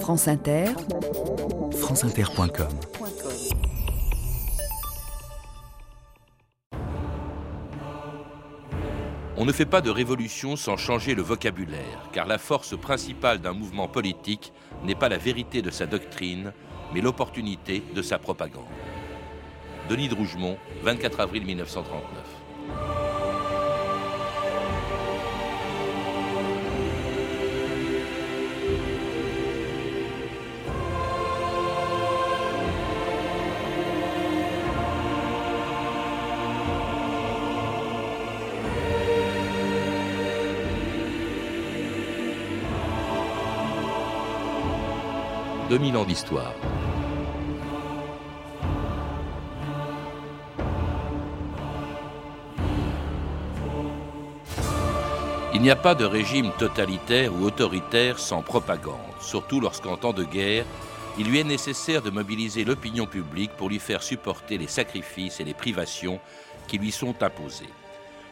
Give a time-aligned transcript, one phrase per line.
[0.00, 0.66] France Inter,
[1.72, 2.68] franceinter.com
[9.36, 13.52] On ne fait pas de révolution sans changer le vocabulaire, car la force principale d'un
[13.52, 14.52] mouvement politique
[14.84, 16.52] n'est pas la vérité de sa doctrine,
[16.94, 18.64] mais l'opportunité de sa propagande.
[19.88, 22.95] Denis de Rougemont, 24 avril 1939.
[45.78, 46.54] 2000 ans d'histoire.
[55.52, 60.24] Il n'y a pas de régime totalitaire ou autoritaire sans propagande, surtout lorsqu'en temps de
[60.24, 60.64] guerre,
[61.18, 65.44] il lui est nécessaire de mobiliser l'opinion publique pour lui faire supporter les sacrifices et
[65.44, 66.20] les privations
[66.68, 67.68] qui lui sont imposés.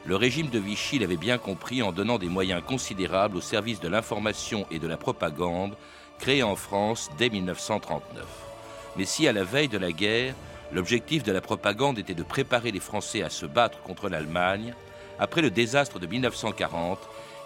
[0.07, 3.89] Le régime de Vichy l'avait bien compris en donnant des moyens considérables au service de
[3.89, 5.77] l'information et de la propagande
[6.19, 8.25] créé en France dès 1939.
[8.97, 10.35] Mais si à la veille de la guerre,
[10.73, 14.75] l'objectif de la propagande était de préparer les Français à se battre contre l'Allemagne,
[15.19, 16.99] après le désastre de 1940,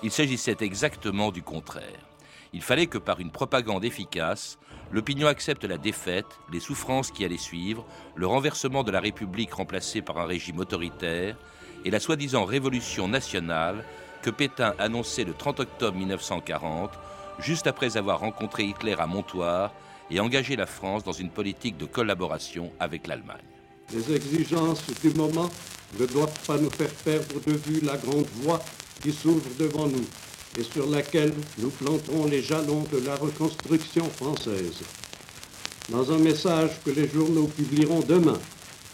[0.03, 2.07] il s'agissait exactement du contraire.
[2.53, 4.59] Il fallait que par une propagande efficace,
[4.91, 10.01] l'opinion accepte la défaite, les souffrances qui allaient suivre, le renversement de la République remplacée
[10.01, 11.37] par un régime autoritaire
[11.85, 13.85] et la soi-disant révolution nationale
[14.23, 16.91] que Pétain annonçait le 30 octobre 1940
[17.39, 19.73] juste après avoir rencontré Hitler à Montoire
[20.11, 23.37] et engagé la France dans une politique de collaboration avec l'Allemagne.
[23.93, 25.49] Les exigences du moment
[25.99, 28.61] ne doivent pas nous faire perdre de vue la grande voie
[29.03, 30.05] qui s'ouvre devant nous
[30.59, 34.83] et sur laquelle nous planterons les jalons de la reconstruction française.
[35.91, 38.39] Dans un message que les journaux publieront demain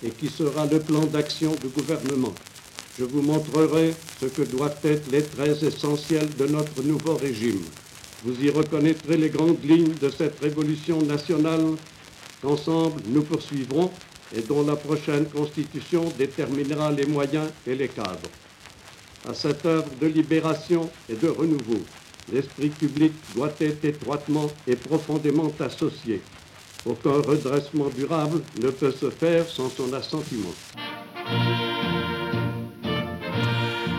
[0.02, 2.34] et qui sera le plan d'action du gouvernement,
[2.98, 7.64] je vous montrerai ce que doivent être les traits essentiels de notre nouveau régime.
[8.24, 11.60] Vous y reconnaîtrez les grandes lignes de cette révolution nationale
[12.40, 13.90] qu'ensemble nous poursuivrons
[14.34, 18.30] et dont la prochaine constitution déterminera les moyens et les cadres.
[19.28, 21.80] À cette œuvre de libération et de renouveau,
[22.32, 26.22] l'esprit public doit être étroitement et profondément associé.
[26.86, 30.52] Aucun redressement durable ne peut se faire sans son assentiment.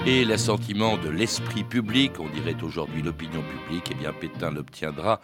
[0.07, 5.19] Et l'assentiment de l'esprit public, on dirait aujourd'hui l'opinion publique, eh bien Pétain l'obtiendra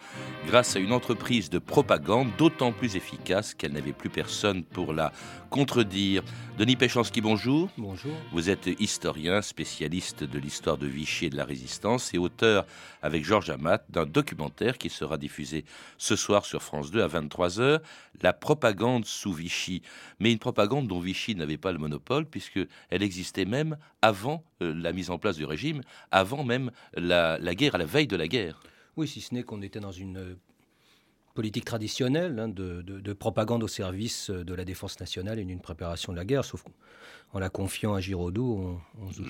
[0.48, 5.12] grâce à une entreprise de propagande d'autant plus efficace qu'elle n'avait plus personne pour la
[5.50, 6.24] contredire.
[6.58, 7.68] Denis Péchanski, bonjour.
[7.78, 8.12] Bonjour.
[8.32, 12.66] Vous êtes historien, spécialiste de l'histoire de Vichy et de la résistance et auteur
[13.02, 15.64] avec Georges Amat d'un documentaire qui sera diffusé
[15.96, 17.80] ce soir sur France 2 à 23h,
[18.22, 19.82] La propagande sous Vichy.
[20.18, 24.92] Mais une propagande dont Vichy n'avait pas le monopole puisqu'elle existait même avant euh, la
[24.92, 28.60] mise en place du régime, avant même la, guerre, à la veille de la guerre.
[28.96, 30.34] Oui, si ce n'est qu'on était dans une euh,
[31.34, 36.12] politique traditionnelle hein, de, de, propagande au service de la défense nationale et d'une préparation
[36.12, 36.64] de la guerre, sauf
[37.32, 39.22] en la confiant à Giraudoux, on, se,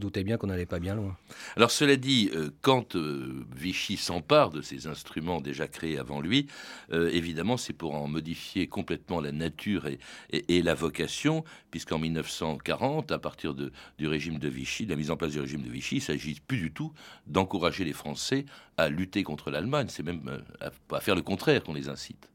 [0.00, 1.16] doutait bien qu'on n'allait pas bien loin.
[1.56, 6.46] Alors cela dit, euh, quand euh, Vichy s'empare de ces instruments déjà créés avant lui,
[6.92, 13.18] euh, évidemment c'est pour en modifier complètement la nature et, la vocation, puisqu'en 1940, à
[13.18, 16.02] partir du régime de Vichy, de la mise en place du régime de Vichy, il
[16.02, 16.92] s'agit plus du tout
[17.26, 18.44] d'encourager les Français
[18.76, 20.42] à lutter contre l'Allemagne, c'est même
[20.90, 22.28] à faire le contraire qu'on les incite.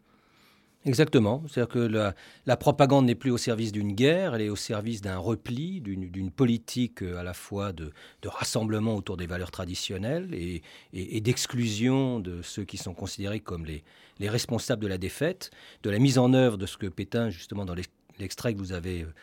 [0.85, 1.43] Exactement.
[1.47, 2.13] C'est-à-dire que
[2.45, 6.31] la, propagande n'est plus au service d'une guerre, elle est au service d'un repli, d'une
[6.31, 7.91] politique euh, à la fois de,
[8.23, 10.61] rassemblement autour des valeurs traditionnelles et,
[11.21, 13.83] d'exclusion de ceux qui sont considérés comme les,
[14.29, 15.51] responsables de la défaite,
[15.83, 17.75] de la mise en œuvre de ce que Pétain, justement, dans
[18.17, 19.13] l'extrait que vous avez euh,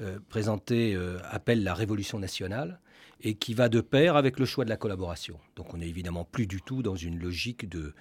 [0.00, 0.98] euh, présenté,
[1.30, 2.80] appelle la révolution nationale
[3.20, 5.38] et qui va de pair avec le choix de la collaboration.
[5.56, 7.94] Donc on n'est évidemment plus du tout dans une logique de,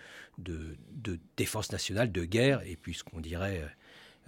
[1.38, 3.64] défense nationale, de guerre, et puis ce qu'on dirait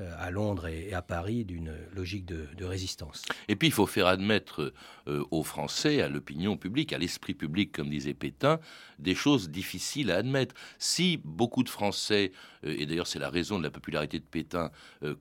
[0.02, 3.24] euh, à Londres et à Paris d'une logique de, résistance.
[3.48, 4.74] Et puis il faut faire admettre
[5.08, 8.60] euh, aux Français, à l'opinion publique, à l'esprit public, comme disait Pétain,
[9.00, 10.54] des choses difficiles à admettre.
[10.80, 12.34] Si beaucoup de Français,
[12.66, 14.72] euh, et d'ailleurs c'est la raison de la popularité de Pétain,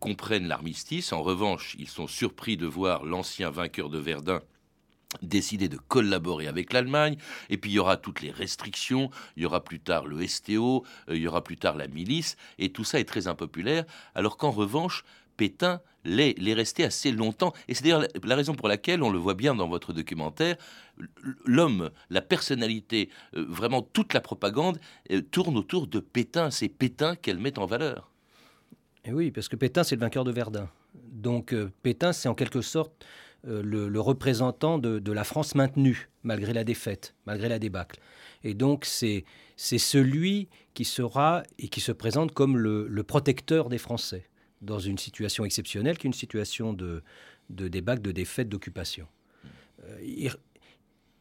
[0.00, 4.40] comprennent l'armistice, en revanche ils sont surpris de voir l'ancien vainqueur de Verdun
[5.22, 7.16] décider de collaborer avec l'Allemagne,
[7.50, 10.84] et puis il y aura toutes les restrictions, il y aura plus tard le STO,
[11.08, 13.84] euh, il y aura plus tard la milice, et tout ça est très impopulaire,
[14.14, 15.05] alors qu'en revanche,
[15.37, 17.52] Pétain l'est, resté assez longtemps.
[17.66, 20.56] Et c'est d'ailleurs la raison pour laquelle, on le voit bien dans votre documentaire,
[21.44, 24.78] l'homme, la personnalité, euh, vraiment toute la propagande
[25.10, 26.50] euh, tourne autour de Pétain.
[26.50, 28.10] C'est Pétain qu'elle met en valeur.
[29.05, 30.69] Et oui, parce que Pétain, c'est le vainqueur de Verdun.
[30.94, 33.05] Donc Pétain, c'est en quelque sorte
[33.46, 38.00] le, représentant de, la France maintenue, malgré la défaite, malgré la débâcle.
[38.43, 39.25] Et donc c'est,
[39.56, 44.26] celui qui sera et qui se présente comme le protecteur des Français
[44.64, 47.02] dans une situation exceptionnelle qui est une situation de,
[47.49, 49.06] débâcle, de défaite, d'occupation.
[49.85, 50.31] Euh,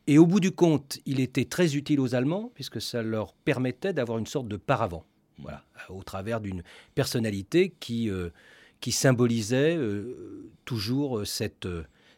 [0.06, 3.94] et au bout du compte, il était très utile aux Allemands puisque ça leur permettait
[3.94, 5.06] d'avoir une sorte de paravent,
[5.40, 6.64] voilà, au travers d'une
[6.96, 8.30] personnalité qui, euh,
[8.82, 11.68] qui symbolisait euh, toujours cette,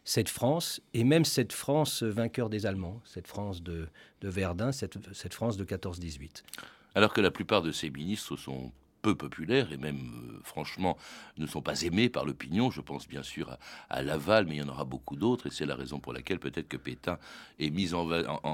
[0.06, 3.88] cette France, et même cette France vainqueur des Allemands, cette France de,
[4.22, 6.44] Verdun, cette, cette France de 14-18.
[6.94, 8.72] Alors que la plupart de ces ministres sont
[9.06, 10.98] peu populaires et même, euh, franchement,
[11.38, 12.72] ne sont pas aimés par l'opinion.
[12.72, 13.56] Je pense bien sûr
[13.90, 16.40] à, Laval, mais il y en aura beaucoup d'autres, et c'est la raison pour laquelle
[16.40, 17.20] peut-être que Pétain
[17.60, 18.06] est mis en,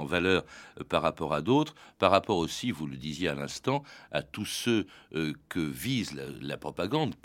[0.06, 0.44] valeur
[0.80, 4.45] euh, par rapport à d'autres, par rapport aussi, vous le disiez à l'instant, à tous
[4.45, 7.15] ceux euh, que vise la propagande,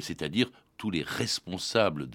[0.00, 2.08] c'est-à-dire tous les responsables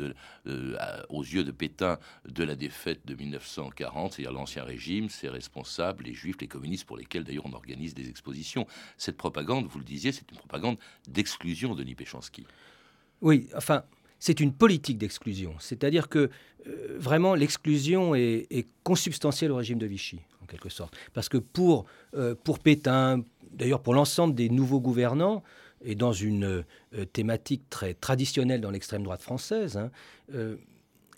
[0.48, 6.04] euh, aux yeux de Pétain de la défaite de 1940, c'est-à-dire l'ancien régime, ses responsables,
[6.04, 8.66] les juifs, les communistes, pour lesquels d'ailleurs on organise des expositions.
[8.98, 10.78] Cette propagande, vous le disiez, c'est une propagande
[11.08, 12.46] d'exclusion de Péchanski.
[13.22, 13.84] Oui, enfin,
[14.20, 15.56] c'est une politique d'exclusion.
[15.60, 16.30] C'est-à-dire que
[16.68, 20.96] euh, vraiment l'exclusion est, consubstantielle au régime de Vichy, en quelque sorte.
[21.14, 21.86] Parce que pour,
[22.16, 25.44] euh, pour Pétain, d'ailleurs pour l'ensemble des nouveaux gouvernants,
[25.84, 26.64] et dans une
[26.96, 29.92] euh, thématique très traditionnelle dans l'extrême droite française, hein,
[30.34, 30.58] euh,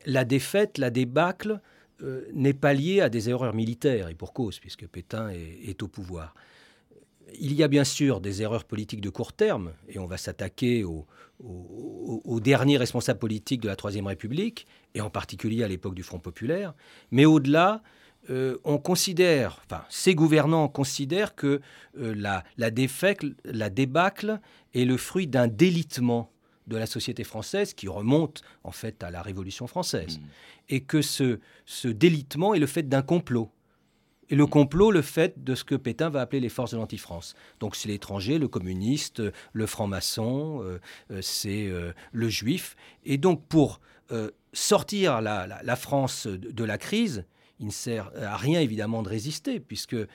[0.06, 1.60] la défaite, la débâcle
[2.02, 5.88] euh, n'est pas liée à des erreurs militaires, et pour cause, puisque Pétain est, au
[5.88, 6.34] pouvoir.
[7.40, 10.84] Il y a bien sûr des erreurs politiques de court terme, et on va s'attaquer
[10.84, 11.06] aux,
[12.42, 16.74] derniers responsables politiques de la Troisième République, et en particulier à l'époque du Front populaire,
[17.12, 17.82] mais au-delà,
[18.30, 21.60] euh, on considère, enfin, ces gouvernants considèrent que
[22.00, 24.40] euh, la, la, débâcle
[24.74, 26.32] est le fruit d'un délitement
[26.68, 30.20] de la société française qui remonte en fait à la Révolution française.
[30.20, 30.24] Mmh.
[30.70, 33.52] Et que ce, ce délitement est le fait d'un complot.
[34.30, 37.36] Et le complot, le fait de ce que Pétain va appeler les forces de l'anti-France.
[37.60, 39.22] Donc c'est l'étranger, le communiste,
[39.52, 41.70] le franc-maçon, euh, c'est
[42.14, 42.78] le juif.
[43.04, 43.82] Et donc pour
[44.54, 47.26] sortir la, la, France de la crise,
[47.64, 50.08] il ne sert à rien évidemment de résister, puisque euh,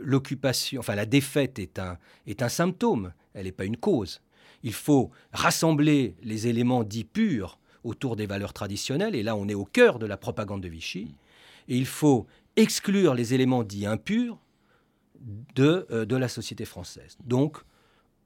[0.00, 4.22] l'occupation, enfin la défaite est un, symptôme, elle n'est pas une cause.
[4.62, 9.54] Il faut rassembler les éléments dits purs autour des valeurs traditionnelles, et là on est
[9.54, 11.14] au cœur de la propagande de Vichy,
[11.68, 14.38] et il faut exclure les éléments dits impurs
[15.54, 17.18] de, euh, de la société française.
[17.26, 17.58] Donc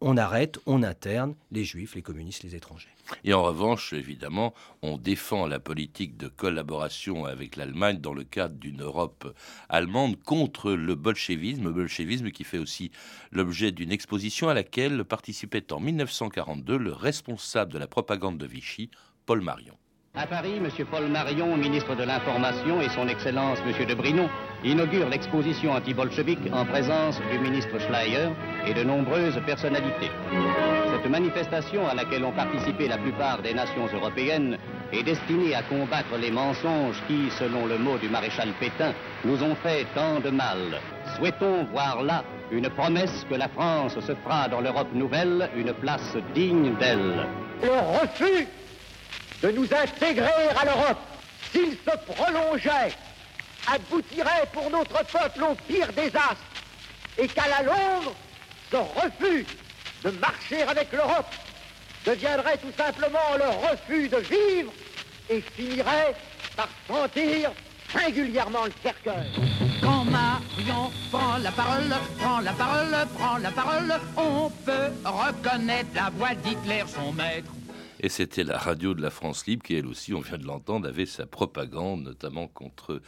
[0.01, 2.94] on arrête, on interne les juifs, les communistes, les étrangers.
[3.25, 8.57] Et en revanche, évidemment, on défend la politique de collaboration avec l'Allemagne dans le cadre
[8.57, 9.35] d'une Europe
[9.69, 12.91] allemande contre le bolchevisme, bolchevisme qui fait aussi
[13.33, 18.91] l'objet d'une exposition à laquelle participait en 1942 le responsable de la propagande de Vichy,
[19.27, 19.75] Paul Marion.
[20.17, 20.69] À Paris, M.
[20.89, 23.85] Paul Marion, ministre de l'Information, et son Excellence M.
[23.85, 24.31] de Brinon
[24.63, 28.29] inaugurent l'exposition anti-bolchevique en présence du ministre Schleyer
[28.65, 30.11] et de nombreuses personnalités.
[31.05, 34.57] Cette manifestation, à laquelle ont participé la plupart des nations européennes,
[34.91, 39.55] est destinée à combattre les mensonges qui, selon le mot du maréchal Pétain, nous ont
[39.55, 40.81] fait tant de mal.
[41.15, 46.17] Souhaitons voir là une promesse que la France se fera dans l'Europe nouvelle une place
[46.35, 47.27] digne d'elle.
[47.63, 48.49] Le refus
[49.43, 51.03] de nous intégrer à l'Europe,
[51.53, 52.95] s'il se prolongeait,
[53.67, 56.47] aboutirait pour notre peuple au pire désastre
[57.19, 58.15] et qu'à la longue,
[58.71, 59.45] ce refus
[60.05, 61.27] de marcher avec l'Europe
[62.05, 64.73] deviendrait tout simplement le refus de vivre
[65.31, 66.15] et finirait
[66.57, 67.51] par sentir
[67.91, 69.31] singulièrement le cercueil.
[69.81, 76.11] Quand Marion prend la parole, prend la parole, prend la parole, on peut reconnaître la
[76.11, 77.51] voix d'Hitler, son maître.
[78.01, 80.87] Et c'était la radio de la France libre qui, elle aussi, on vient de l'entendre,
[80.87, 83.01] avait sa propagande, notamment contre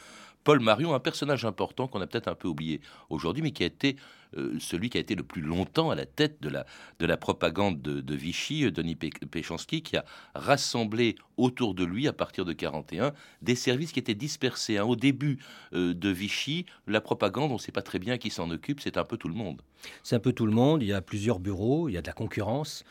[0.44, 3.66] Paul Marion, un personnage important qu'on a peut-être un peu oublié aujourd'hui, mais qui a
[3.66, 3.96] été
[4.36, 6.66] euh, celui qui a été le plus longtemps à la tête de la,
[6.98, 12.12] de la propagande de, Vichy, euh, Denis Péchanski, qui a rassemblé autour de lui, à
[12.12, 13.12] partir de 41,
[13.42, 14.78] des services qui étaient dispersés.
[14.78, 14.84] Hein.
[14.84, 15.38] Au début
[15.72, 18.98] euh, de Vichy, la propagande, on ne sait pas très bien qui s'en occupe, c'est
[18.98, 19.62] un peu tout le monde.
[20.02, 22.06] C'est un peu tout le monde, il y a plusieurs bureaux, il y a de
[22.06, 22.84] la concurrence.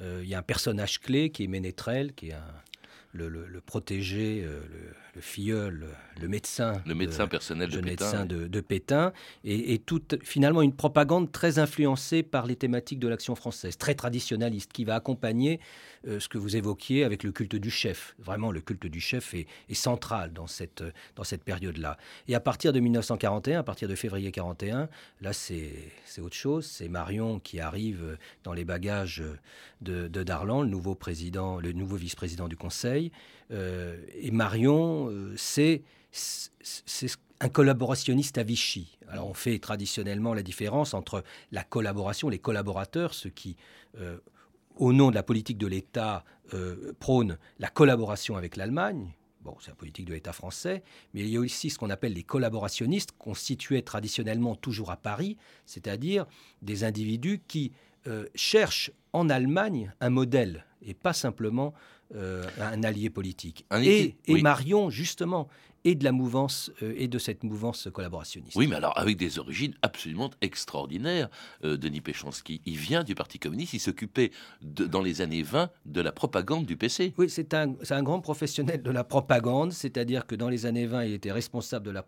[0.00, 2.36] Il y a un personnage clé qui est Ménétrel, qui est
[3.12, 4.44] le, protégé,
[5.14, 5.86] le, filleul,
[6.20, 6.82] le médecin.
[6.86, 8.04] Le médecin personnel de le Pétain.
[8.04, 9.12] médecin de, de Pétain.
[9.44, 13.94] Et, et toute, finalement, une propagande très influencée par les thématiques de l'action française, très
[13.94, 15.60] traditionnaliste, qui va accompagner
[16.06, 18.14] euh, ce que vous évoquiez avec le culte du chef.
[18.18, 20.82] Vraiment, le culte du chef est, est central dans cette,
[21.16, 21.96] dans cette période-là.
[22.26, 24.88] Et à partir de 1941, à partir de février 41,
[25.20, 26.66] là, c'est autre chose.
[26.66, 29.22] C'est Marion qui arrive dans les bagages
[29.80, 33.12] de, de Darlan, le nouveau président, le nouveau vice-président du Conseil.
[33.52, 35.82] Euh, et Marion, euh, c'est
[37.40, 38.98] un collaborationniste à Vichy.
[39.08, 43.56] Alors on fait traditionnellement la différence entre la collaboration, les collaborateurs, ceux qui,
[43.98, 44.18] euh,
[44.76, 49.12] au nom de la politique de l'État, euh, prônent la collaboration avec l'Allemagne.
[49.40, 52.12] Bon, c'est la politique de l'État français, mais il y a aussi ce qu'on appelle
[52.12, 56.26] les collaborationnistes, constitués traditionnellement toujours à Paris, c'est-à-dire
[56.62, 57.72] des individus qui
[58.34, 61.74] cherchent en Allemagne un modèle et pas simplement
[62.14, 63.64] un allié politique.
[63.70, 64.16] Un et.
[64.28, 65.48] Marion, justement,
[65.84, 68.56] est de la mouvance euh, et de cette mouvance collaborationniste.
[68.56, 71.28] Oui, mais alors avec des origines absolument extraordinaires.
[71.64, 74.30] Euh, Denis Péchanski, il vient du Parti communiste, il s'occupait
[74.62, 77.14] dans les années 20 de la propagande du PC.
[77.18, 77.66] Oui, c'est un,
[78.02, 81.90] grand professionnel de la propagande, c'est-à-dire que dans les années 20, il était responsable de
[81.90, 82.06] la,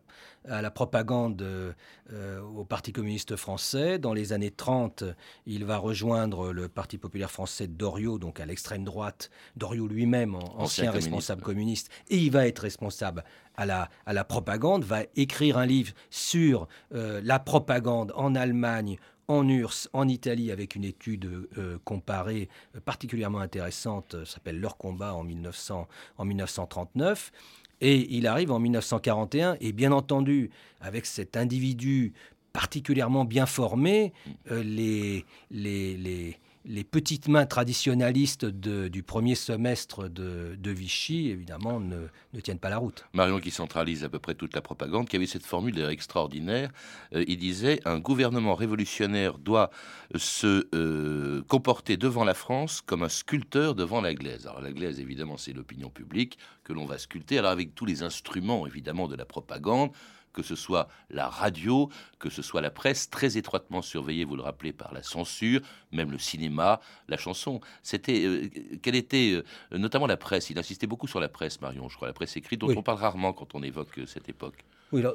[0.49, 3.99] à la propagande euh, au Parti communiste français.
[3.99, 5.05] Dans les années 30,
[5.47, 10.35] il va rejoindre le Parti populaire français de Doriot, donc à l'extrême droite, Doriot lui-même,
[10.35, 13.25] en- ancien, Ancien communiste, responsable communiste, et il va être responsable
[13.57, 13.67] à
[14.13, 20.09] la, propagande, va écrire un livre sur euh, la propagande en Allemagne, en URSS, en
[20.09, 26.25] Italie, avec une étude euh, comparée euh, particulièrement intéressante, s'appelle Leur combat en, 1900, en
[26.25, 27.33] 1939.
[27.81, 32.13] Et il arrive en 1941, et bien entendu, avec cet individu
[32.53, 34.13] particulièrement bien formé,
[34.49, 42.41] les, les, les petites mains traditionnalistes du premier semestre de, de Vichy, évidemment, ne, ne
[42.41, 43.05] tiennent pas la route.
[43.13, 46.71] Marion qui centralise à peu près toute la propagande, qui avait cette formule extraordinaire.
[47.15, 49.71] Euh, il disait un gouvernement révolutionnaire doit
[50.17, 54.47] se euh, comporter devant la France comme un sculpteur devant la glaise.
[54.47, 57.39] Alors la glaise, évidemment, c'est l'opinion publique que l'on va sculpter.
[57.39, 59.91] Alors avec tous les instruments, évidemment, de la propagande
[60.35, 61.89] que ce soit la radio,
[62.19, 65.61] que ce soit la presse, très étroitement surveillée, vous le rappelez, par la censure,
[65.93, 67.61] même le cinéma, la chanson.
[67.83, 68.49] C'était, euh,
[68.83, 70.51] quelle était, euh, notamment la presse.
[70.51, 72.75] Il insistait beaucoup sur la presse, Marion, je crois, la presse écrite, dont Oui.
[72.77, 74.65] on parle rarement quand on évoque euh, cette époque.
[74.93, 75.15] Oui, alors,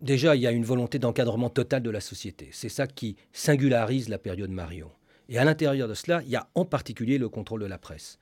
[0.00, 2.48] déjà, il y a une volonté d'encadrement total de la société.
[2.52, 4.90] C'est ça qui singularise la période Marion.
[5.28, 8.18] Et à l'intérieur de cela, il y a en particulier le contrôle de la presse.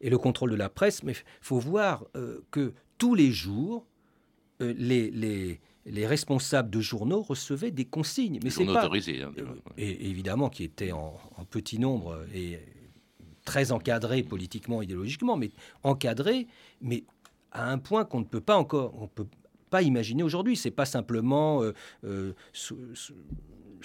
[0.00, 2.04] Et le contrôle de la presse, mais il faut voir
[2.50, 3.86] que tous les jours,
[4.60, 8.40] euh, les, les, les responsables de journaux recevaient des consignes.
[8.42, 9.22] Mais c'est pas, autorisés.
[9.22, 9.44] hein, euh,
[9.76, 12.58] et évidemment, qui étaient en, en petit nombre et
[13.44, 15.50] très encadrés politiquement, idéologiquement, mais
[15.84, 16.46] encadrés,
[16.80, 17.04] mais
[17.52, 19.28] à un point qu'on ne peut pas encore, on peut
[19.70, 20.56] pas imaginer aujourd'hui.
[20.56, 21.72] C'est pas simplement euh,
[22.04, 22.32] euh,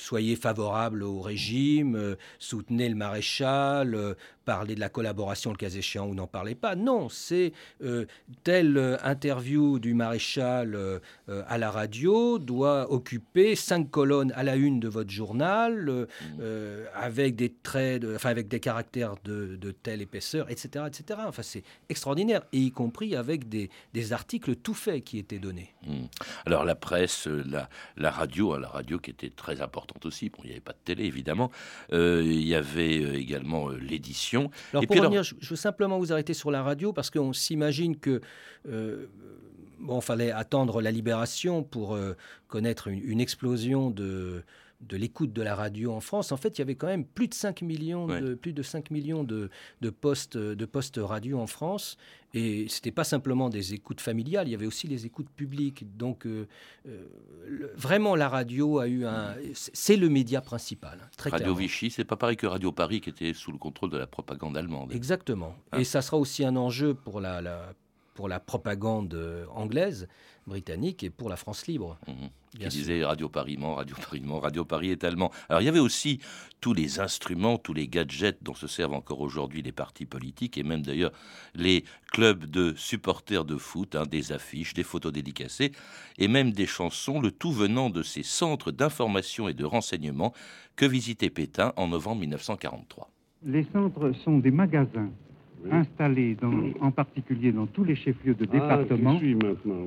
[0.01, 4.13] soyez favorable au régime, euh, soutenez le maréchal, euh,
[4.45, 6.75] parlez de la collaboration le cas échéant ou n'en parlez pas.
[6.75, 7.53] Non, c'est
[7.83, 8.05] euh,
[8.43, 10.99] telle interview du maréchal euh,
[11.47, 16.05] à la radio doit occuper cinq colonnes à la une de votre journal, euh,
[16.39, 21.19] euh, avec des traits, de- enfin avec des caractères de, de telle épaisseur, etc., etc.
[21.27, 25.73] Enfin, c'est extraordinaire, et y compris avec des, des articles tout faits qui étaient donnés.
[25.85, 26.05] Hmm.
[26.45, 30.29] Alors la presse, la, la radio, hein, la radio qui était très importante aussi.
[30.29, 31.51] Bon, il n'y avait pas de télé évidemment.
[31.93, 34.49] Euh, il y avait euh, également euh, l'édition.
[34.71, 37.09] Alors Et pour puis revenir, je, je veux simplement vous arrêter sur la radio parce
[37.09, 38.21] qu'on s'imagine que
[38.67, 39.07] euh,
[39.79, 42.13] bon, fallait attendre la libération pour euh,
[42.47, 44.43] connaître une, une explosion de
[44.81, 47.27] de l'écoute de la radio en France, en fait, il y avait quand même plus
[47.27, 49.49] de 5 millions de, plus de 5 millions de,
[49.81, 51.97] de postes, de postes radio en France.
[52.33, 55.85] Et ce n'était pas simplement des écoutes familiales, il y avait aussi les écoutes publiques.
[55.97, 56.47] Donc, euh,
[56.87, 57.05] euh,
[57.47, 59.35] le- vraiment, la radio a eu un.
[59.53, 61.59] C'est le média principal, hein, très Radio clairement.
[61.59, 64.55] Vichy, c'est pas pareil que Radio Paris qui était sous le contrôle de la propagande
[64.57, 64.93] allemande.
[64.93, 65.55] Exactement.
[65.73, 65.79] Hein.
[65.79, 67.73] Et ça sera aussi un enjeu pour la, la-
[68.13, 70.07] pour la propagande euh, anglaise,
[70.47, 71.97] britannique et pour la France libre.
[72.57, 75.31] Bien qui disait Radio Paris ment, Radio Paris ment, Radio Paris est allemand.
[75.47, 76.19] Alors il y avait aussi
[76.59, 80.63] tous les instruments, tous les gadgets dont se servent encore aujourd'hui les partis politiques et
[80.63, 81.11] même d'ailleurs
[81.55, 85.71] les clubs de supporters de foot, hein, des affiches, des photos dédicacées
[86.17, 90.33] et même des chansons, le tout venant de ces centres d'information et de renseignement
[90.75, 93.09] que visitait Pétain en novembre 1943.
[93.43, 95.09] Les centres sont des magasins
[95.69, 99.35] installés dans- en particulier dans tous les chefs-lieux de département Ah, oui,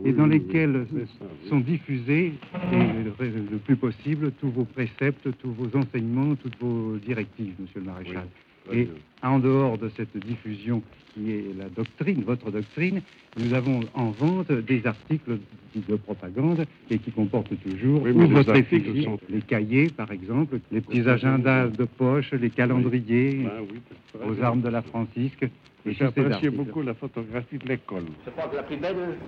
[0.05, 2.33] et dans lesquels ça, sont diffusés
[2.73, 7.81] et le, le plus possible tous vos préceptes, tous vos enseignements, toutes vos directives, monsieur
[7.81, 8.27] le maréchal.
[8.73, 8.89] Et
[9.23, 10.83] en dehors de cette diffusion
[11.15, 13.01] qui est la doctrine, votre doctrine,
[13.37, 15.39] nous avons en vente des articles
[15.77, 20.59] de propagande et qui comportent toujours Oui, mais votre effigie, sont- les cahiers par exemple,
[20.73, 23.79] les petits agendas de poche, les calendriers Ah oui,
[24.13, 24.29] c'est vrai.
[24.41, 25.45] aux armes de la Francisque.
[25.87, 26.51] articles.
[26.53, 28.05] beaucoup la photographie de l'école.
[28.25, 29.19] Je crois que la plus belle,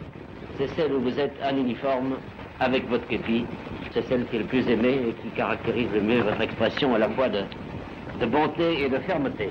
[0.57, 2.17] c'est celle où vous êtes en uniforme
[2.61, 3.45] avec votre képi.
[3.93, 6.99] C'est celle qui est le plus aimée et qui caractérise le mieux votre expression à
[6.99, 7.41] la fois de,
[8.21, 9.51] de bonté et de fermeté.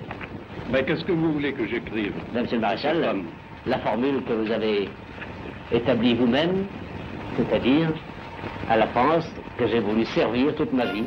[0.71, 2.13] Mais qu'est-ce que vous voulez que j'écrive?
[2.33, 3.23] Monsieur le Maréchal,
[3.65, 4.89] la formule que vous avez
[5.71, 6.65] établie vous-même,
[7.37, 7.89] c'est-à-dire
[8.69, 11.03] à la France que j'ai voulu servir toute ma vie.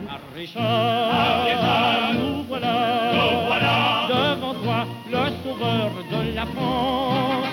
[2.14, 7.46] nous voilà, devant toi, le sauveur de la France.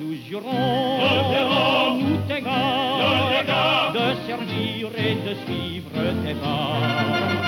[0.00, 5.90] Nous jurons, nous t'égard, de servir et de suivre
[6.24, 7.39] tes pas.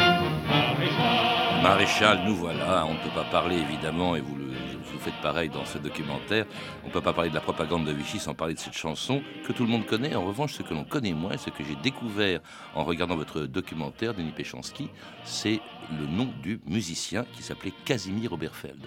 [1.62, 2.84] Maréchal, nous voilà.
[2.86, 6.46] On ne peut pas parler évidemment, et vous, le, vous faites pareil dans ce documentaire,
[6.84, 9.22] on ne peut pas parler de la propagande de Vichy sans parler de cette chanson
[9.46, 10.14] que tout le monde connaît.
[10.14, 12.40] En revanche, ce que l'on connaît moins, ce que j'ai découvert
[12.74, 14.88] en regardant votre documentaire, Denis Péchanski,
[15.24, 15.60] c'est
[15.98, 18.84] le nom du musicien qui s'appelait Casimir Oberfeld.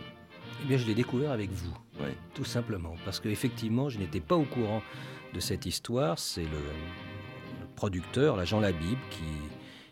[0.64, 2.16] Eh bien, je l'ai découvert avec vous, Ouais.
[2.34, 4.82] tout simplement, parce qu'effectivement, je n'étais pas au courant
[5.34, 6.20] de cette histoire.
[6.20, 9.24] C'est le, le producteur, la Jean Labib, qui,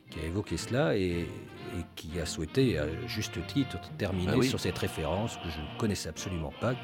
[0.10, 1.28] qui a évoqué cela et,
[1.74, 4.48] et qui a souhaité, à juste titre, terminer Ah oui.
[4.48, 6.76] sur cette référence que je ne connaissais absolument pas.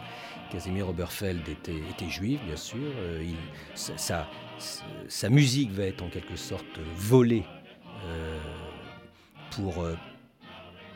[0.51, 2.79] Casimir Oberfeld était, était juif, bien sûr.
[2.97, 3.35] Euh, il-
[3.75, 4.27] sa, sa-
[5.07, 7.43] sa musique va être en quelque sorte volée
[8.05, 8.39] euh,
[9.51, 9.95] pour, euh,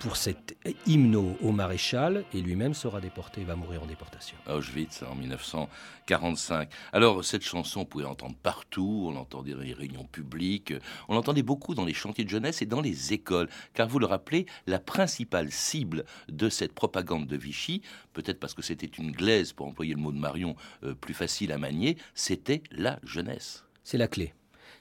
[0.04, 4.36] pour cet hymne au, maréchal et lui-même sera déporté, il va mourir en déportation.
[4.46, 6.70] à Auschwitz en 1945.
[6.92, 10.74] Alors, cette chanson, on pouvait l'entendre partout, on l'entendait dans les réunions publiques,
[11.08, 14.06] on l'entendait beaucoup dans les chantiers de jeunesse et dans les écoles, car vous le
[14.06, 17.82] rappelez, la principale cible de cette propagande de Vichy,
[18.12, 21.54] peut-être parce que c'était une glaise, pour employer le mot de Marion, euh, plus facile
[21.54, 23.64] à manier, c'était la jeunesse.
[23.86, 24.34] C'est la clé.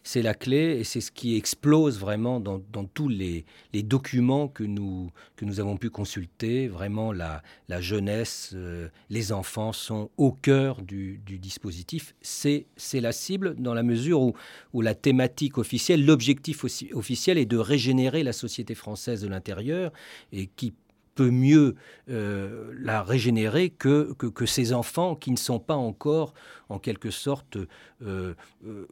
[0.04, 2.60] C'est la clé et c'est ce qui explose vraiment dans,
[2.92, 6.68] tous les, documents que nous, que nous avons pu consulter.
[6.68, 7.42] Vraiment, la,
[7.80, 12.14] jeunesse, euh, les enfants sont au cœur du, dispositif.
[12.20, 14.34] C'est la cible dans la mesure où,
[14.72, 19.92] où la thématique officielle, l'objectif officiel est de régénérer la société française de l'intérieur
[20.32, 20.74] et qui
[21.14, 21.74] peut mieux
[22.08, 26.34] euh, la régénérer que, que, que ces enfants qui ne sont pas encore,
[26.68, 27.56] en quelque sorte,
[28.02, 28.34] euh,
[28.66, 28.86] euh,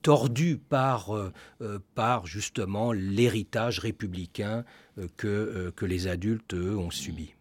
[0.00, 4.64] tordus par, euh, euh, par justement l'héritage républicain
[4.98, 7.34] euh, que, que les adultes, eux, ont subi.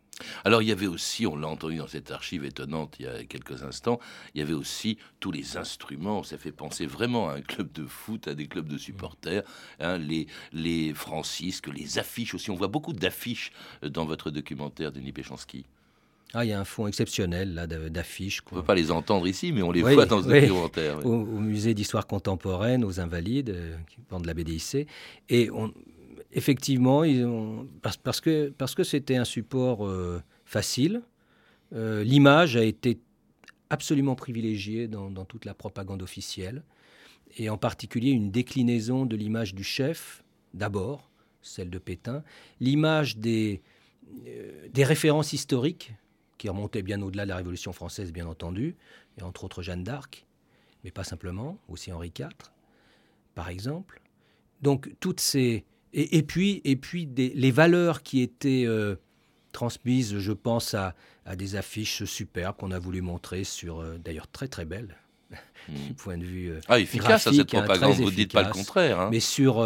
[0.46, 3.24] Alors il y avait aussi, on l'a entendu dans cette archive étonnante il y a
[3.24, 4.00] quelques instants,
[4.36, 6.22] il y avait aussi tous les instruments.
[6.22, 9.42] Ça fait penser vraiment à un club de foot, à des clubs de supporters,
[9.80, 12.52] hein, les, les francisques, les affiches aussi.
[12.52, 15.66] On voit beaucoup d'affiches dans votre documentaire, Denis Péchanski.
[16.34, 18.42] Ah, il y a un fond exceptionnel là d'a- d'affiches.
[18.52, 20.42] On ne peut pas les entendre ici, mais on les Oui, voit dans ce oui.
[20.42, 20.98] documentaire.
[21.00, 21.06] oui.
[21.06, 24.88] au, au musée d'histoire contemporaine, aux Invalides, euh, qui vendent de la BDIC.
[25.30, 25.74] Et on,
[26.32, 31.02] effectivement, ils ont- parce, parce que parce que c'était un support euh, facile,
[31.74, 32.98] euh, l'image a été
[33.70, 36.64] absolument privilégiée dans, dans toute la propagande officielle,
[37.38, 41.10] et en particulier une déclinaison de l'image du chef, d'abord,
[41.42, 42.24] celle de Pétain,
[42.60, 43.62] l'image des,
[44.28, 45.94] euh, des références historiques,
[46.42, 48.76] qui remontaient bien au-delà de la Révolution française, bien entendu,
[49.20, 50.26] et entre autres Jeanne d'Arc,
[50.84, 52.30] mais pas simplement, aussi Henri IV,
[53.36, 54.02] par exemple.
[54.64, 58.96] Donc toutes ces et, et puis et puis des- les valeurs qui étaient euh,
[59.52, 64.28] transmises, je pense à, à des affiches superbes qu'on a voulu montrer sur euh, d'ailleurs
[64.28, 64.98] très très belles
[65.70, 68.16] du point de vue euh, Ah, efficace à cette graphique, hein, propagande, très vous ne
[68.16, 69.00] dites pas le contraire.
[69.00, 69.10] hein.
[69.12, 69.62] mais sur,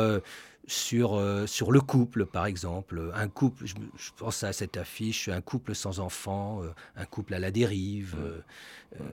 [0.68, 3.12] sur, euh, sur le couple, par exemple.
[3.14, 3.76] Un couple, je,
[4.18, 8.16] pense à cette affiche, un couple sans enfant, euh, un couple à la dérive.
[8.20, 8.40] euh,
[9.02, 9.06] euh,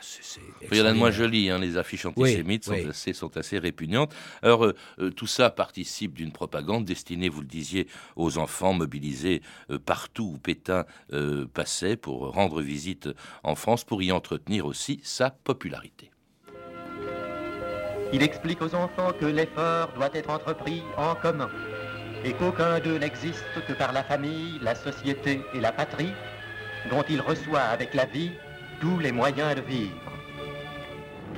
[0.00, 2.86] c'est Il y en a de moins jolies, hein, les affiches antisémites sont, oui.
[2.88, 4.14] Assez, sont assez répugnantes.
[4.42, 9.42] Alors, euh, euh, tout ça participe d'une propagande destinée, vous le disiez, aux enfants mobilisés
[9.70, 13.08] euh, partout où Pétain euh, passait pour rendre visite
[13.42, 16.10] en France, pour y entretenir aussi sa popularité.
[18.12, 21.50] Il explique aux enfants que l'effort doit être entrepris en commun
[22.24, 26.12] et qu'aucun d'eux n'existe que par la famille, la société et la patrie,
[26.90, 28.32] dont il reçoit avec la vie
[28.80, 30.12] tous les moyens de vivre.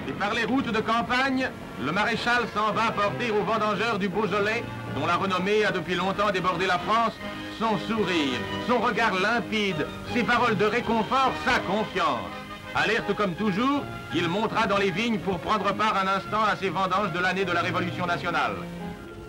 [0.08, 1.50] Et par les routes de campagne,
[1.84, 4.62] le maréchal s'en va porter aux vendangeurs du Beaujolais,
[4.94, 7.12] dont la renommée a depuis longtemps débordé la France,
[7.58, 12.37] son sourire, son regard limpide, ses paroles de réconfort, sa confiance.
[12.74, 13.82] Alerte comme toujours,
[14.14, 17.44] il montera dans les vignes pour prendre part un instant à ces vendanges de l'année
[17.44, 18.56] de la Révolution nationale.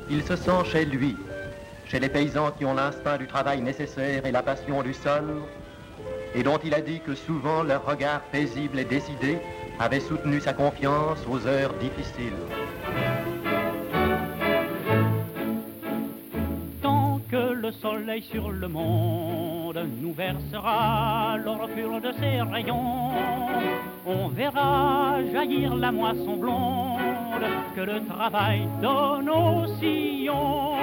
[0.09, 1.15] Il se sent chez lui,
[1.85, 5.41] chez les paysans qui ont l'instinct du travail nécessaire et la passion du sol,
[6.35, 9.39] et dont il a dit que souvent leur regard paisible et décidé
[9.79, 12.33] avait soutenu sa confiance aux heures difficiles.
[16.81, 18.67] Tant que le soleil sur le
[19.73, 23.11] nous versera l'orfure de ses rayons,
[24.05, 27.43] on verra jaillir la moisson blonde
[27.75, 30.75] que le travail donne aux sillons.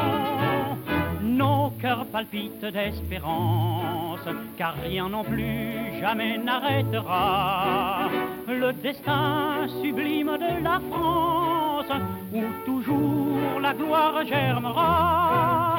[1.22, 4.20] Nos cœurs palpitent d'espérance,
[4.57, 8.09] car rien non plus jamais n'arrêtera
[8.49, 12.01] le destin sublime de la France,
[12.33, 15.79] où toujours la gloire germera.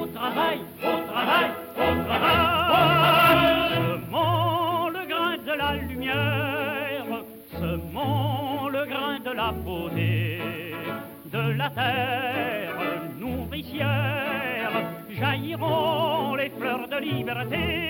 [0.00, 1.50] Au travail, au travail,
[3.36, 7.06] semons le grain de la lumière,
[7.52, 10.40] semons le grain de la beauté,
[11.32, 12.76] de la terre
[13.18, 14.72] nourricière,
[15.10, 17.86] jailliront les fleurs de liberté.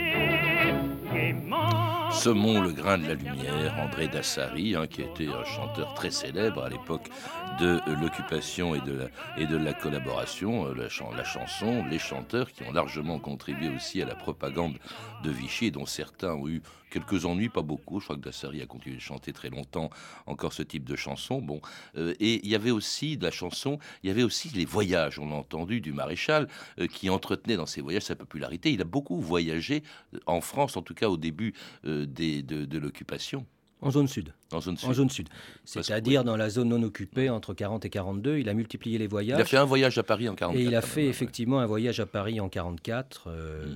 [2.11, 6.69] Semons le grain de la lumière, André Dassari, qui était un chanteur très célèbre à
[6.69, 7.09] l'époque
[7.57, 12.53] de l'occupation et, de la- et de la collaboration, euh, la, la chanson, les chanteurs
[12.53, 14.79] qui ont largement contribué aussi à la propagande
[15.21, 18.01] de Vichy, dont certains ont eu quelques ennuis, pas beaucoup.
[18.01, 19.91] Je crois que Dassari a continué de chanter très longtemps
[20.27, 21.41] encore ce type de chanson.
[21.43, 21.61] Bon,
[21.97, 25.19] euh, et il y avait aussi de la chanson, il y avait aussi les voyages,
[25.19, 28.73] on l'a entendu, du maréchal, euh, qui entretenait dans ses voyages sa popularité.
[28.73, 29.83] Il a beaucoup voyagé
[30.27, 33.47] en France, en tout cas au début des, de, de l'occupation.
[33.83, 34.33] En zone sud.
[34.53, 35.29] En zone sud.
[35.65, 39.39] C'est-à-dire dans la zone non occupée entre 40 et 42, il a multiplié les voyages.
[39.39, 40.61] Il a fait un voyage à Paris en 44.
[40.61, 41.11] Et il a fait même, ouais.
[41.11, 43.67] effectivement un voyage à Paris en 44, euh,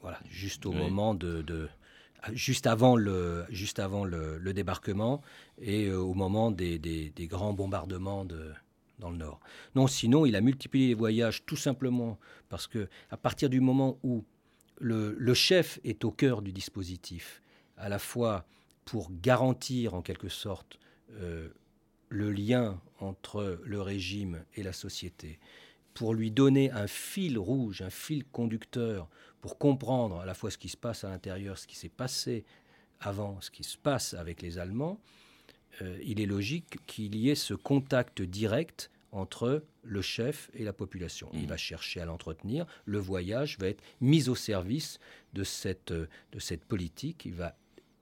[0.00, 0.78] voilà, juste au Oui.
[0.78, 1.68] moment de, de-
[2.32, 5.20] juste avant le, juste avant le, le débarquement
[5.60, 8.50] et euh, au moment des, des- des grands bombardements de,
[8.98, 9.40] dans le Nord.
[9.74, 13.98] Non, sinon il a multiplié les voyages tout simplement parce que à partir du moment
[14.02, 14.24] où
[14.80, 17.42] le, le chef est au cœur du dispositif,
[17.76, 18.46] à la fois
[18.92, 20.78] pour garantir en quelque sorte
[21.12, 21.48] euh,
[22.10, 25.38] le lien entre le régime et la société,
[25.94, 29.08] pour lui donner un fil rouge, un fil conducteur,
[29.40, 32.44] pour comprendre à la fois ce qui se passe à l'intérieur, ce qui s'est passé
[33.00, 35.00] avant, ce qui se passe avec les Allemands,
[35.80, 40.74] euh, il est logique qu'il y ait ce contact direct entre le chef et la
[40.74, 41.30] population.
[41.32, 42.66] Il va chercher à l'entretenir.
[42.84, 44.98] Le voyage va être mis au service
[45.32, 47.24] de cette, euh, de cette politique.
[47.24, 47.56] Il va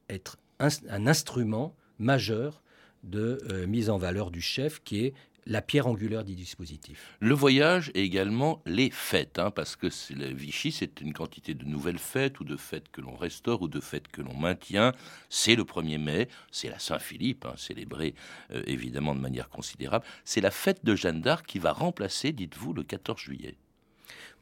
[0.08, 2.62] être un instrument majeur
[3.02, 5.14] de euh, mise en valeur du chef qui est
[5.46, 7.16] la pierre angulaire du dispositif.
[7.20, 11.64] Le voyage et également les fêtes, hein, parce que le Vichy, c'est une quantité de
[11.64, 14.92] nouvelles fêtes ou de fêtes que l'on restaure ou de fêtes que l'on maintient.
[15.28, 18.14] C'est le 1er mai, c'est la Saint-Philippe, hein, célébrée
[18.52, 20.04] euh, évidemment de manière considérable.
[20.24, 23.56] C'est la fête de Jeanne d'Arc qui va remplacer, dites-vous, le 14 juillet.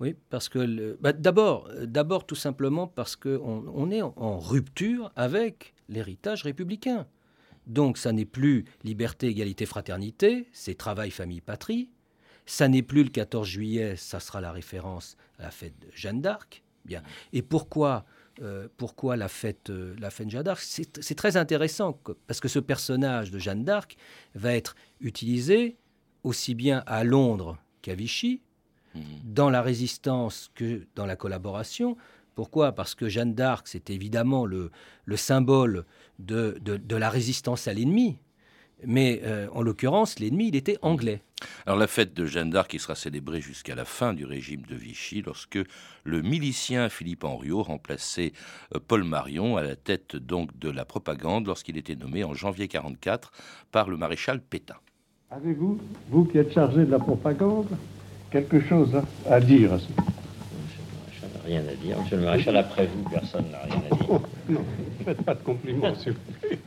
[0.01, 5.13] Oui, parce que bah, d'abord, euh, d'abord tout simplement parce qu'on on est en, rupture
[5.17, 7.07] avec l'héritage républicain.
[7.67, 11.91] Donc ça n'est plus liberté, égalité, fraternité, c'est travail, famille, patrie.
[12.47, 16.23] Ça n'est plus le 14 juillet, ça sera la référence à la fête de Jeanne
[16.23, 16.63] d'Arc.
[16.87, 17.03] Bien.
[17.35, 18.07] Et pourquoi,
[18.41, 20.63] euh, pourquoi la fête, euh, la fête de Jeanne d'Arc?
[20.63, 23.97] C'est très intéressant parce que ce personnage de Jeanne d'Arc
[24.35, 25.77] va être utilisé
[26.23, 28.43] aussi bien à Londres qu'à Vichy,
[29.25, 31.97] dans la résistance que dans la collaboration.
[32.35, 32.73] Pourquoi?
[32.73, 34.71] Parce que Jeanne d'Arc, c'est évidemment le,
[35.05, 35.85] le symbole
[36.19, 38.19] de, de- de la résistance à l'ennemi.
[38.87, 41.23] Mais euh, en l'occurrence, l'ennemi, il était anglais.
[41.67, 44.77] Alors la fête de Jeanne d'Arc qui sera célébrée jusqu'à la fin du régime de
[44.77, 45.59] Vichy lorsque
[46.05, 48.33] le milicien Philippe Henriot remplaçait
[48.75, 52.69] euh, Paul Marion à la tête donc de la propagande lorsqu'il était nommé en janvier
[52.69, 53.33] 44
[53.73, 54.77] par le maréchal Pétain.
[55.31, 57.69] Avez-vous, vous qui êtes chargé de la propagande,
[58.31, 58.91] quelque chose
[59.29, 61.99] à, à dire à ce Je n'ai rien à dire.
[62.01, 64.07] Monsieur le maréchal, après vous, personne n'a rien à dire.
[64.11, 64.65] Oh, non,
[65.05, 66.59] faites pas de compliments, s'il vous plaît.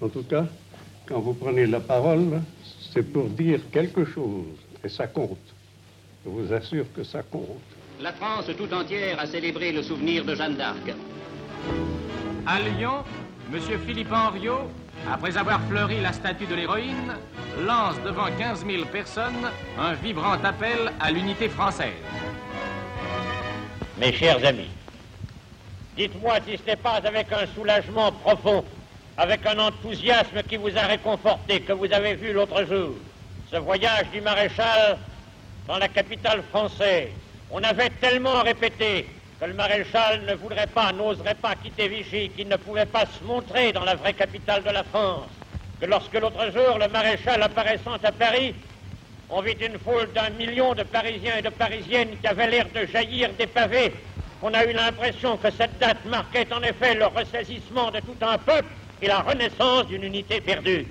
[0.00, 0.46] En tout cas,
[1.06, 2.40] quand vous prenez la parole,
[2.92, 4.44] c'est pour dire quelque chose,
[4.84, 5.38] et ça compte.
[6.24, 7.60] Je vous assure que ça compte.
[8.00, 10.92] La France tout entière a célébré le souvenir de Jeanne d'Arc.
[12.46, 13.04] À Lyon,
[13.52, 13.60] M.
[13.86, 14.68] Philippe Henriot,
[15.12, 17.14] après avoir fleuri la statue de l'héroïne,
[17.66, 21.92] lance devant 15 000 personnes un vibrant appel à l'unité française.
[23.98, 24.70] Mes chers amis,
[25.96, 28.64] dites-moi si ce n'est pas avec un soulagement profond,
[29.16, 32.94] avec un enthousiasme qui vous a réconforté, que vous avez vu l'autre jour
[33.50, 34.98] ce voyage du maréchal
[35.68, 37.10] dans la capitale française.
[37.50, 39.06] On avait tellement répété
[39.44, 43.22] que le maréchal ne voudrait pas, n'oserait pas quitter Vichy, qu'il ne pouvait pas se
[43.24, 45.28] montrer dans la vraie capitale de la France,
[45.78, 48.54] que lorsque l'autre jour le maréchal apparaissant à Paris
[49.28, 52.86] on vit une foule d'un million de Parisiens et de Parisiennes qui avaient l'air de
[52.86, 53.92] jaillir des pavés.
[54.40, 58.38] On a eu l'impression que cette date marquait en effet le ressaisissement de tout un
[58.38, 58.68] peuple
[59.02, 60.86] et la renaissance d'une unité perdue.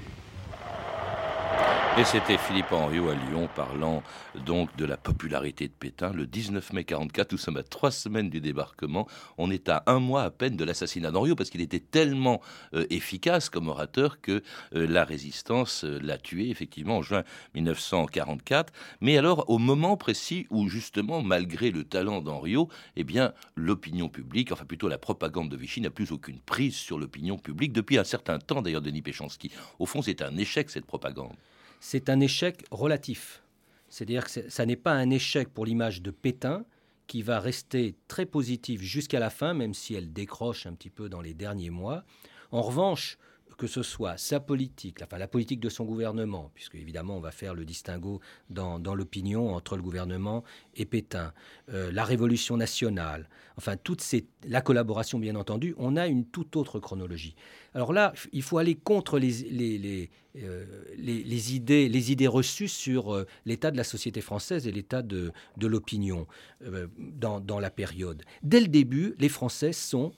[1.96, 4.02] Et c'était Philippe Henriot à Lyon parlant
[4.48, 6.12] donc de la popularité de Pétain.
[6.12, 9.08] Le 19 mai 44, nous sommes à trois semaines du débarquement.
[9.38, 12.42] On est à un mois à peine de l'assassinat d'Henriot parce qu'il était tellement
[12.74, 14.42] euh, efficace comme orateur que
[14.74, 18.74] euh, la résistance euh, l'a tué effectivement en juin 1944.
[19.00, 24.52] Mais alors au moment précis où justement, malgré le talent d'Henriot, eh bien l'opinion publique,
[24.52, 28.04] enfin plutôt la propagande de Vichy n'a plus aucune prise sur l'opinion publique depuis un
[28.04, 29.52] certain temps d'ailleurs, Denis Péchanski.
[29.78, 31.36] Au fond, c'est un échec cette propagande
[31.84, 33.44] c'est un échec relatif.
[33.90, 36.64] C'est-à-dire que ça n'est pas un échec pour l'image de Pétain,
[37.08, 41.10] qui va rester très positive jusqu'à la fin, même si elle décroche un petit peu
[41.10, 42.06] dans les derniers mois.
[42.52, 43.18] En revanche,
[43.58, 47.32] que ce soit sa politique, enfin la politique de son gouvernement, puisque évidemment on va
[47.32, 50.44] faire le distinguo dans, l'opinion entre le gouvernement
[50.76, 51.34] et Pétain,
[51.70, 54.04] euh, la révolution nationale, enfin toute
[54.46, 57.36] la collaboration bien entendu, on a une toute autre chronologie.
[57.74, 60.66] Alors là, il faut aller contre les, euh,
[60.98, 66.28] idées, reçues sur euh, l'état de la société française et l'état de, l'opinion
[66.60, 68.24] dans la période.
[68.42, 70.12] Dès le début, les Français sont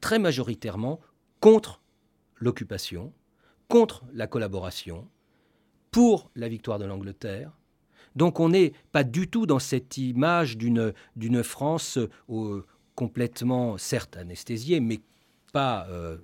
[0.00, 1.00] très majoritairement
[1.40, 1.80] contre
[2.40, 3.12] l'occupation,
[3.68, 5.06] contre la collaboration,
[5.90, 7.52] pour la victoire de l'Angleterre.
[8.16, 11.98] Donc on n'est pas du tout dans cette image d'une France
[12.28, 15.00] euh, complètement, certes anesthésiée, mais
[15.52, 16.18] pas euh,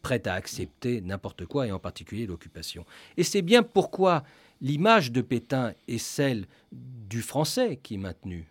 [0.00, 2.84] prête à accepter n'importe quoi, et en particulier l'occupation.
[3.16, 4.22] Et c'est bien pourquoi
[4.60, 8.48] l'image de Pétain est celle du français qui est maintenue.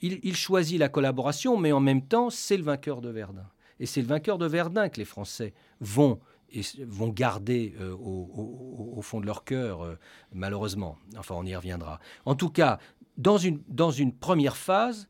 [0.00, 3.46] il choisit la collaboration, mais en même temps, c'est le vainqueur de Verdun.
[3.80, 6.20] Et c'est le vainqueur de Verdun que les Français vont,
[6.52, 9.98] et vont garder euh, au, fond de leur cœur, euh,
[10.32, 10.98] malheureusement.
[11.16, 11.98] Enfin, on y reviendra.
[12.24, 12.78] En tout cas,
[13.16, 15.08] dans une, dans une première phase,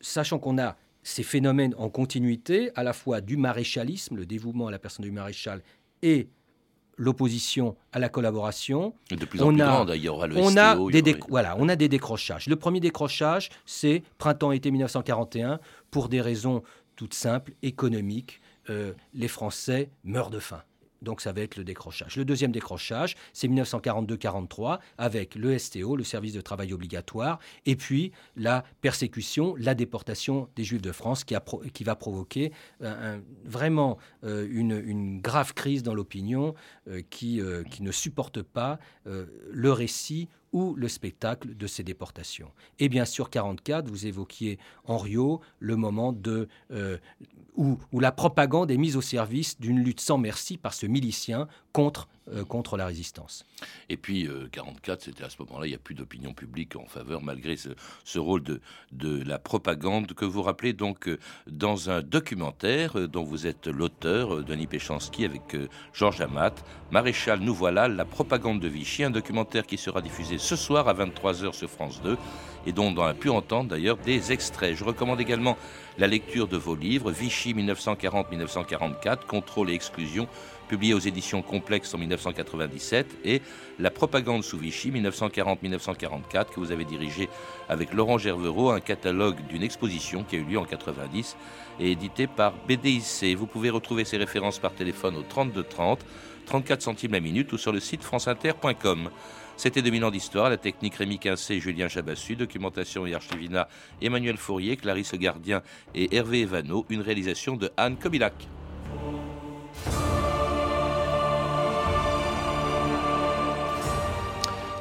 [0.00, 4.70] sachant qu'on a ces phénomènes en continuité, à la fois du maréchalisme, le dévouement à
[4.70, 5.62] la personne du maréchal,
[6.02, 6.28] et
[6.96, 8.94] l'opposition à la collaboration.
[9.10, 12.46] de plus en plus a, d'ailleurs, on a des voilà, on a des décrochages.
[12.46, 15.58] Le premier décrochage, c'est printemps-été 1941,
[15.90, 16.62] pour des raisons
[16.96, 20.62] toute simple, économique, euh, les Français meurent de faim.
[21.00, 22.16] Donc ça va être le décrochage.
[22.16, 28.12] Le deuxième décrochage, c'est 1942-43 avec le STO, le service de travail obligatoire, et puis
[28.36, 31.34] la persécution, la déportation des Juifs de France qui,
[31.84, 32.52] va provoquer
[32.82, 36.54] euh, vraiment euh, une, grave crise dans l'opinion
[37.10, 37.40] qui,
[37.80, 42.50] ne supporte pas le récit ou le spectacle de ces déportations.
[42.78, 46.98] Et bien sûr, 44, vous évoquiez Henriot, le moment euh,
[47.56, 51.48] où, où, la propagande est mise au service d'une lutte sans merci par ce milicien
[51.72, 53.44] contre euh, contre la résistance.
[53.88, 56.86] Et puis, 44, euh, c'était à ce moment-là, il n'y a plus d'opinion publique en
[56.86, 63.08] faveur, malgré ce, rôle de, la propagande que vous rappelez donc euh, dans un documentaire
[63.08, 65.56] dont vous êtes l'auteur, Denis Péchanski, avec
[65.92, 66.54] Georges Amat,
[66.92, 70.94] Maréchal, nous voilà, la propagande de Vichy, un documentaire qui sera diffusé ce soir à
[70.94, 72.16] 23h sur France 2
[72.66, 74.76] et dont on a pu entendre d'ailleurs des extraits.
[74.76, 75.56] Je recommande également
[75.98, 80.28] la lecture de vos livres, Vichy 1940-1944, Contrôle et exclusion,
[80.68, 83.42] publié aux éditions Complexes en 1997, et
[83.78, 87.28] La propagande sous Vichy 1940-1944, que vous avez dirigé
[87.68, 91.36] avec Laurent Gervereau, un catalogue d'une exposition qui a eu lieu en 90
[91.80, 93.36] et édité par BDIC.
[93.36, 96.04] Vous pouvez retrouver ces références par téléphone au 32 30,
[96.46, 99.10] 34 centimes la minute ou sur le site franceinter.com.
[99.62, 103.68] C'était 2000 ans d'histoire, la technique Rémi Quincé, Julien Chabassu, documentation et archivina
[104.00, 105.62] Emmanuel Fourier, Clarisse Gardien
[105.94, 108.34] et Hervé Evano, une réalisation de Anne Kobilac.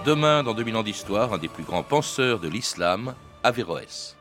[0.03, 3.13] Demain, dans 2000 ans d'histoire, un des plus grands penseurs de l'islam,
[3.43, 4.17] Averroès.